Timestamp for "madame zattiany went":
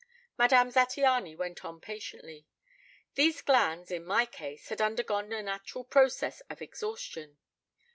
0.35-1.63